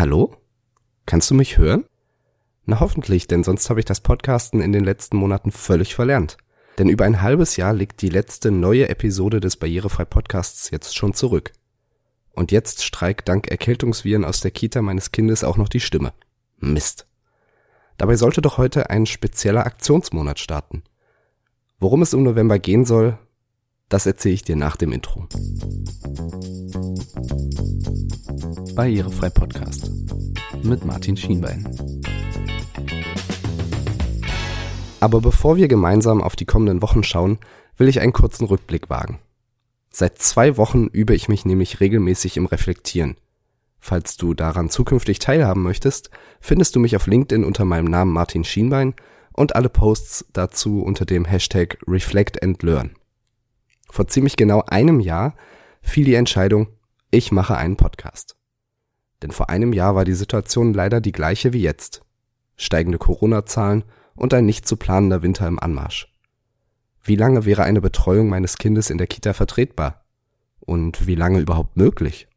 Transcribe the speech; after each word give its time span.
Hallo? 0.00 0.34
Kannst 1.04 1.28
du 1.28 1.34
mich 1.34 1.58
hören? 1.58 1.84
Na 2.64 2.80
hoffentlich, 2.80 3.26
denn 3.26 3.44
sonst 3.44 3.68
habe 3.68 3.80
ich 3.80 3.84
das 3.84 4.00
Podcasten 4.00 4.62
in 4.62 4.72
den 4.72 4.82
letzten 4.82 5.18
Monaten 5.18 5.52
völlig 5.52 5.94
verlernt. 5.94 6.38
Denn 6.78 6.88
über 6.88 7.04
ein 7.04 7.20
halbes 7.20 7.58
Jahr 7.58 7.74
liegt 7.74 8.00
die 8.00 8.08
letzte 8.08 8.50
neue 8.50 8.88
Episode 8.88 9.40
des 9.40 9.58
Barrierefrei 9.58 10.06
Podcasts 10.06 10.70
jetzt 10.70 10.96
schon 10.96 11.12
zurück. 11.12 11.52
Und 12.32 12.50
jetzt 12.50 12.82
streikt 12.82 13.28
dank 13.28 13.48
Erkältungsviren 13.48 14.24
aus 14.24 14.40
der 14.40 14.52
Kita 14.52 14.80
meines 14.80 15.12
Kindes 15.12 15.44
auch 15.44 15.58
noch 15.58 15.68
die 15.68 15.80
Stimme. 15.80 16.14
Mist. 16.56 17.06
Dabei 17.98 18.16
sollte 18.16 18.40
doch 18.40 18.56
heute 18.56 18.88
ein 18.88 19.04
spezieller 19.04 19.66
Aktionsmonat 19.66 20.38
starten. 20.38 20.82
Worum 21.78 22.00
es 22.00 22.14
im 22.14 22.22
November 22.22 22.58
gehen 22.58 22.86
soll, 22.86 23.18
das 23.90 24.06
erzähle 24.06 24.34
ich 24.34 24.44
dir 24.44 24.56
nach 24.56 24.76
dem 24.76 24.92
Intro. 24.92 25.28
Barrierefrei 28.80 29.28
Podcast 29.28 29.90
mit 30.62 30.86
Martin 30.86 31.14
Schienbein. 31.14 31.68
Aber 35.00 35.20
bevor 35.20 35.58
wir 35.58 35.68
gemeinsam 35.68 36.22
auf 36.22 36.34
die 36.34 36.46
kommenden 36.46 36.80
Wochen 36.80 37.02
schauen, 37.02 37.40
will 37.76 37.88
ich 37.88 38.00
einen 38.00 38.14
kurzen 38.14 38.46
Rückblick 38.46 38.88
wagen. 38.88 39.18
Seit 39.90 40.16
zwei 40.16 40.56
Wochen 40.56 40.86
übe 40.86 41.14
ich 41.14 41.28
mich 41.28 41.44
nämlich 41.44 41.80
regelmäßig 41.80 42.38
im 42.38 42.46
Reflektieren. 42.46 43.16
Falls 43.80 44.16
du 44.16 44.32
daran 44.32 44.70
zukünftig 44.70 45.18
teilhaben 45.18 45.62
möchtest, 45.62 46.08
findest 46.40 46.74
du 46.74 46.80
mich 46.80 46.96
auf 46.96 47.06
LinkedIn 47.06 47.44
unter 47.44 47.66
meinem 47.66 47.84
Namen 47.84 48.14
Martin 48.14 48.44
Schienbein 48.44 48.94
und 49.34 49.56
alle 49.56 49.68
Posts 49.68 50.24
dazu 50.32 50.80
unter 50.80 51.04
dem 51.04 51.26
Hashtag 51.26 51.76
Reflect 51.86 52.42
and 52.42 52.62
Learn. 52.62 52.92
Vor 53.90 54.08
ziemlich 54.08 54.36
genau 54.36 54.62
einem 54.66 55.00
Jahr 55.00 55.34
fiel 55.82 56.06
die 56.06 56.14
Entscheidung, 56.14 56.68
ich 57.10 57.30
mache 57.30 57.58
einen 57.58 57.76
Podcast. 57.76 58.39
Denn 59.22 59.30
vor 59.30 59.50
einem 59.50 59.72
Jahr 59.72 59.94
war 59.94 60.04
die 60.04 60.14
Situation 60.14 60.72
leider 60.72 61.00
die 61.00 61.12
gleiche 61.12 61.52
wie 61.52 61.62
jetzt. 61.62 62.02
Steigende 62.56 62.98
Corona-Zahlen 62.98 63.84
und 64.14 64.34
ein 64.34 64.46
nicht 64.46 64.66
zu 64.66 64.76
planender 64.76 65.22
Winter 65.22 65.46
im 65.46 65.58
Anmarsch. 65.58 66.12
Wie 67.02 67.16
lange 67.16 67.44
wäre 67.44 67.62
eine 67.62 67.80
Betreuung 67.80 68.28
meines 68.28 68.58
Kindes 68.58 68.90
in 68.90 68.98
der 68.98 69.06
Kita 69.06 69.32
vertretbar? 69.32 70.04
Und 70.60 71.06
wie 71.06 71.14
lange 71.14 71.40
überhaupt 71.40 71.76
möglich? 71.76 72.28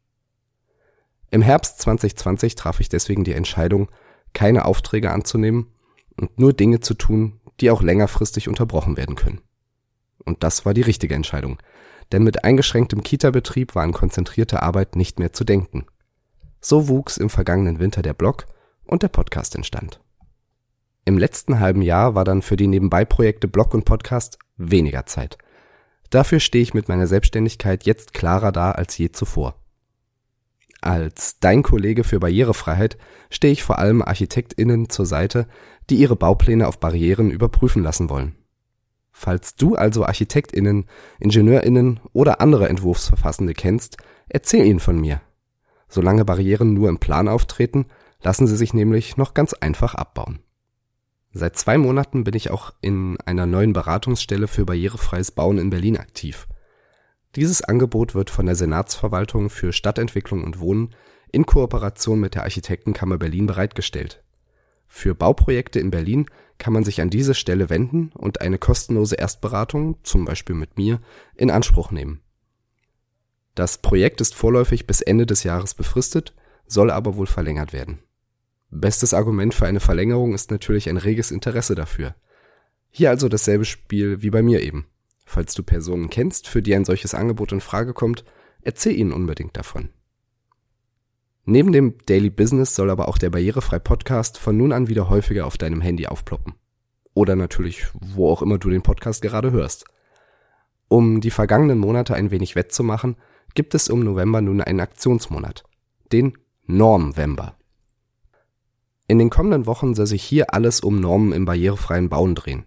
Im 1.30 1.42
Herbst 1.42 1.80
2020 1.80 2.54
traf 2.54 2.80
ich 2.80 2.88
deswegen 2.88 3.24
die 3.24 3.34
Entscheidung, 3.34 3.90
keine 4.32 4.64
Aufträge 4.64 5.10
anzunehmen 5.10 5.72
und 6.16 6.38
nur 6.38 6.52
Dinge 6.52 6.80
zu 6.80 6.94
tun, 6.94 7.40
die 7.60 7.70
auch 7.70 7.82
längerfristig 7.82 8.48
unterbrochen 8.48 8.96
werden 8.96 9.16
können. 9.16 9.40
Und 10.24 10.42
das 10.42 10.64
war 10.64 10.74
die 10.74 10.82
richtige 10.82 11.14
Entscheidung, 11.14 11.58
denn 12.12 12.22
mit 12.22 12.44
eingeschränktem 12.44 13.02
Kita-Betrieb 13.02 13.74
war 13.74 13.82
an 13.82 13.92
konzentrierte 13.92 14.62
Arbeit 14.62 14.96
nicht 14.96 15.18
mehr 15.18 15.32
zu 15.32 15.44
denken. 15.44 15.86
So 16.66 16.88
wuchs 16.88 17.18
im 17.18 17.28
vergangenen 17.28 17.78
Winter 17.78 18.00
der 18.00 18.14
Blog 18.14 18.46
und 18.86 19.02
der 19.02 19.08
Podcast 19.08 19.54
entstand. 19.54 20.00
Im 21.04 21.18
letzten 21.18 21.60
halben 21.60 21.82
Jahr 21.82 22.14
war 22.14 22.24
dann 22.24 22.40
für 22.40 22.56
die 22.56 22.68
Nebenbei-Projekte 22.68 23.48
Blog 23.48 23.74
und 23.74 23.84
Podcast 23.84 24.38
weniger 24.56 25.04
Zeit. 25.04 25.36
Dafür 26.08 26.40
stehe 26.40 26.62
ich 26.62 26.72
mit 26.72 26.88
meiner 26.88 27.06
Selbstständigkeit 27.06 27.84
jetzt 27.84 28.14
klarer 28.14 28.50
da 28.50 28.70
als 28.70 28.96
je 28.96 29.12
zuvor. 29.12 29.56
Als 30.80 31.38
dein 31.38 31.62
Kollege 31.62 32.02
für 32.02 32.20
Barrierefreiheit 32.20 32.96
stehe 33.28 33.52
ich 33.52 33.62
vor 33.62 33.78
allem 33.78 34.00
ArchitektInnen 34.00 34.88
zur 34.88 35.04
Seite, 35.04 35.46
die 35.90 35.96
ihre 35.96 36.16
Baupläne 36.16 36.66
auf 36.66 36.80
Barrieren 36.80 37.30
überprüfen 37.30 37.82
lassen 37.82 38.08
wollen. 38.08 38.36
Falls 39.12 39.54
du 39.56 39.74
also 39.74 40.06
ArchitektInnen, 40.06 40.86
IngenieurInnen 41.20 42.00
oder 42.14 42.40
andere 42.40 42.70
Entwurfsverfassende 42.70 43.52
kennst, 43.52 43.98
erzähl 44.30 44.64
ihnen 44.64 44.80
von 44.80 44.98
mir. 44.98 45.20
Solange 45.94 46.24
Barrieren 46.24 46.74
nur 46.74 46.88
im 46.88 46.98
Plan 46.98 47.28
auftreten, 47.28 47.86
lassen 48.20 48.48
sie 48.48 48.56
sich 48.56 48.74
nämlich 48.74 49.16
noch 49.16 49.32
ganz 49.32 49.52
einfach 49.52 49.94
abbauen. 49.94 50.40
Seit 51.32 51.56
zwei 51.56 51.78
Monaten 51.78 52.24
bin 52.24 52.34
ich 52.34 52.50
auch 52.50 52.72
in 52.80 53.16
einer 53.20 53.46
neuen 53.46 53.72
Beratungsstelle 53.72 54.48
für 54.48 54.64
barrierefreies 54.64 55.30
Bauen 55.30 55.56
in 55.56 55.70
Berlin 55.70 55.96
aktiv. 55.96 56.48
Dieses 57.36 57.62
Angebot 57.62 58.16
wird 58.16 58.30
von 58.30 58.46
der 58.46 58.56
Senatsverwaltung 58.56 59.50
für 59.50 59.72
Stadtentwicklung 59.72 60.42
und 60.42 60.58
Wohnen 60.58 60.96
in 61.30 61.46
Kooperation 61.46 62.18
mit 62.18 62.34
der 62.34 62.42
Architektenkammer 62.42 63.16
Berlin 63.16 63.46
bereitgestellt. 63.46 64.24
Für 64.88 65.14
Bauprojekte 65.14 65.78
in 65.78 65.92
Berlin 65.92 66.26
kann 66.58 66.72
man 66.72 66.82
sich 66.82 67.02
an 67.02 67.10
diese 67.10 67.34
Stelle 67.34 67.70
wenden 67.70 68.10
und 68.14 68.40
eine 68.40 68.58
kostenlose 68.58 69.14
Erstberatung, 69.14 69.98
zum 70.02 70.24
Beispiel 70.24 70.56
mit 70.56 70.76
mir, 70.76 71.00
in 71.36 71.52
Anspruch 71.52 71.92
nehmen. 71.92 72.23
Das 73.54 73.78
Projekt 73.78 74.20
ist 74.20 74.34
vorläufig 74.34 74.86
bis 74.86 75.00
Ende 75.00 75.26
des 75.26 75.44
Jahres 75.44 75.74
befristet, 75.74 76.34
soll 76.66 76.90
aber 76.90 77.16
wohl 77.16 77.26
verlängert 77.26 77.72
werden. 77.72 78.00
Bestes 78.70 79.14
Argument 79.14 79.54
für 79.54 79.66
eine 79.66 79.80
Verlängerung 79.80 80.34
ist 80.34 80.50
natürlich 80.50 80.88
ein 80.88 80.96
reges 80.96 81.30
Interesse 81.30 81.74
dafür. 81.74 82.16
Hier 82.90 83.10
also 83.10 83.28
dasselbe 83.28 83.64
Spiel 83.64 84.22
wie 84.22 84.30
bei 84.30 84.42
mir 84.42 84.62
eben. 84.62 84.86
Falls 85.24 85.54
du 85.54 85.62
Personen 85.62 86.10
kennst, 86.10 86.48
für 86.48 86.62
die 86.62 86.74
ein 86.74 86.84
solches 86.84 87.14
Angebot 87.14 87.52
in 87.52 87.60
Frage 87.60 87.94
kommt, 87.94 88.24
erzähl 88.62 88.96
ihnen 88.96 89.12
unbedingt 89.12 89.56
davon. 89.56 89.90
Neben 91.44 91.72
dem 91.72 91.94
Daily 92.06 92.30
Business 92.30 92.74
soll 92.74 92.90
aber 92.90 93.06
auch 93.06 93.18
der 93.18 93.30
Barrierefrei 93.30 93.78
Podcast 93.78 94.38
von 94.38 94.56
nun 94.56 94.72
an 94.72 94.88
wieder 94.88 95.08
häufiger 95.10 95.46
auf 95.46 95.58
deinem 95.58 95.80
Handy 95.80 96.06
aufploppen. 96.06 96.54
Oder 97.12 97.36
natürlich, 97.36 97.86
wo 97.94 98.30
auch 98.30 98.42
immer 98.42 98.58
du 98.58 98.70
den 98.70 98.82
Podcast 98.82 99.22
gerade 99.22 99.52
hörst. 99.52 99.84
Um 100.88 101.20
die 101.20 101.30
vergangenen 101.30 101.78
Monate 101.78 102.14
ein 102.14 102.30
wenig 102.30 102.56
wettzumachen, 102.56 103.16
gibt 103.54 103.74
es 103.74 103.88
im 103.88 104.00
November 104.00 104.40
nun 104.40 104.60
einen 104.60 104.80
Aktionsmonat. 104.80 105.64
Den 106.12 106.36
Normvember. 106.66 107.56
In 109.06 109.18
den 109.18 109.30
kommenden 109.30 109.66
Wochen 109.66 109.94
soll 109.94 110.06
sich 110.06 110.22
hier 110.22 110.54
alles 110.54 110.80
um 110.80 111.00
Normen 111.00 111.32
im 111.32 111.44
barrierefreien 111.44 112.08
Bauen 112.08 112.34
drehen. 112.34 112.64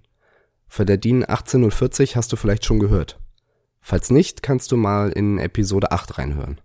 Für 0.67 0.85
der 0.85 0.97
DIN 0.97 1.25
18040 1.27 2.15
hast 2.15 2.31
du 2.31 2.35
vielleicht 2.35 2.65
schon 2.65 2.79
gehört. 2.79 3.19
Falls 3.81 4.09
nicht, 4.11 4.43
kannst 4.43 4.71
du 4.71 4.77
mal 4.77 5.09
in 5.11 5.39
Episode 5.39 5.91
8 5.91 6.17
reinhören. 6.17 6.61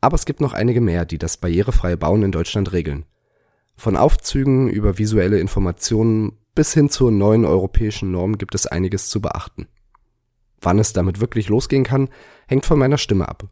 Aber 0.00 0.14
es 0.14 0.24
gibt 0.24 0.40
noch 0.40 0.52
einige 0.52 0.80
mehr, 0.80 1.04
die 1.04 1.18
das 1.18 1.36
barrierefreie 1.36 1.96
Bauen 1.96 2.22
in 2.22 2.32
Deutschland 2.32 2.72
regeln. 2.72 3.04
Von 3.76 3.96
Aufzügen 3.96 4.68
über 4.68 4.98
visuelle 4.98 5.38
Informationen 5.38 6.38
bis 6.54 6.72
hin 6.74 6.90
zur 6.90 7.10
neuen 7.10 7.44
europäischen 7.44 8.10
Norm 8.10 8.38
gibt 8.38 8.54
es 8.54 8.66
einiges 8.66 9.10
zu 9.10 9.20
beachten. 9.20 9.68
Wann 10.60 10.78
es 10.78 10.92
damit 10.92 11.20
wirklich 11.20 11.48
losgehen 11.48 11.84
kann, 11.84 12.08
hängt 12.46 12.66
von 12.66 12.78
meiner 12.78 12.98
Stimme 12.98 13.28
ab. 13.28 13.48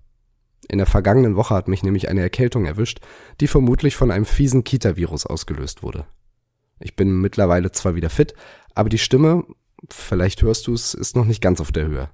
In 0.69 0.78
der 0.78 0.87
vergangenen 0.87 1.37
Woche 1.37 1.55
hat 1.55 1.69
mich 1.69 1.83
nämlich 1.83 2.09
eine 2.09 2.22
Erkältung 2.22 2.65
erwischt, 2.65 3.00
die 3.41 3.47
vermutlich 3.47 3.94
von 3.94 4.11
einem 4.11 4.25
fiesen 4.25 4.65
Kita-Virus 4.65 5.27
ausgelöst 5.27 5.83
wurde. 5.83 6.06
Ich 6.81 6.97
bin 6.97 7.21
mittlerweile 7.21 7.71
zwar 7.72 7.95
wieder 7.95 8.09
fit, 8.11 8.34
aber 8.75 8.89
die 8.89 8.99
Stimme, 8.99 9.45
vielleicht 9.89 10.43
hörst 10.43 10.66
du 10.66 10.75
es, 10.75 10.95
ist 10.95 11.15
noch 11.16 11.25
nicht 11.25 11.41
ganz 11.41 11.61
auf 11.61 11.71
der 11.72 11.87
Höhe. 11.87 12.11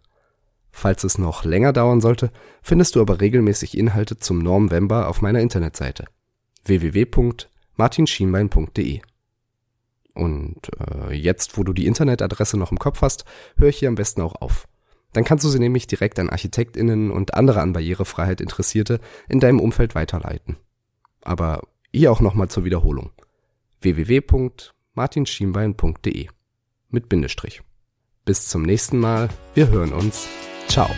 Falls 0.70 1.04
es 1.04 1.18
noch 1.18 1.44
länger 1.44 1.72
dauern 1.72 2.00
sollte, 2.00 2.32
findest 2.62 2.96
du 2.96 3.00
aber 3.00 3.20
regelmäßig 3.20 3.76
Inhalte 3.76 4.18
zum 4.18 4.38
Normvember 4.38 5.08
auf 5.08 5.20
meiner 5.20 5.40
Internetseite 5.40 6.06
www.martinschienbein.de. 6.64 9.00
Und 10.14 10.60
äh, 10.78 11.12
jetzt, 11.14 11.58
wo 11.58 11.64
du 11.64 11.72
die 11.72 11.86
Internetadresse 11.86 12.58
noch 12.58 12.70
im 12.70 12.78
Kopf 12.78 13.02
hast, 13.02 13.24
höre 13.56 13.68
ich 13.68 13.78
hier 13.78 13.88
am 13.88 13.94
besten 13.94 14.20
auch 14.20 14.34
auf. 14.36 14.68
Dann 15.12 15.24
kannst 15.24 15.44
du 15.44 15.48
sie 15.48 15.58
nämlich 15.58 15.86
direkt 15.86 16.18
an 16.18 16.30
ArchitektInnen 16.30 17.10
und 17.10 17.34
andere 17.34 17.60
an 17.60 17.72
Barrierefreiheit 17.72 18.40
Interessierte 18.40 19.00
in 19.28 19.40
deinem 19.40 19.60
Umfeld 19.60 19.94
weiterleiten. 19.94 20.56
Aber 21.22 21.62
hier 21.92 22.12
auch 22.12 22.20
nochmal 22.20 22.48
zur 22.48 22.64
Wiederholung. 22.64 23.10
www.martinschienbein.de 23.80 26.28
mit 26.88 27.08
Bindestrich. 27.08 27.62
Bis 28.24 28.48
zum 28.48 28.62
nächsten 28.62 28.98
Mal. 28.98 29.28
Wir 29.54 29.68
hören 29.68 29.92
uns. 29.92 30.26
Ciao. 30.68 30.88